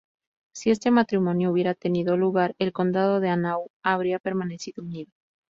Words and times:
Si 0.55 0.71
este 0.71 0.89
matrimonio 0.89 1.51
hubiera 1.51 1.75
tenido 1.75 2.17
lugar, 2.17 2.55
el 2.57 2.73
condado 2.73 3.19
de 3.19 3.29
Hanau 3.29 3.67
habría 3.83 4.17
permanecido 4.17 4.81
unido. 4.81 5.11